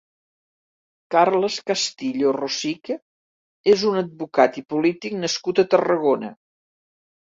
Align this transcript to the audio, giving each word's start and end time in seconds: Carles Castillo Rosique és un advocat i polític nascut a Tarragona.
Carles 1.15 1.57
Castillo 1.71 2.31
Rosique 2.37 2.97
és 3.75 3.83
un 3.91 4.01
advocat 4.03 4.61
i 4.63 4.67
polític 4.75 5.17
nascut 5.27 5.63
a 5.65 5.71
Tarragona. 5.75 6.33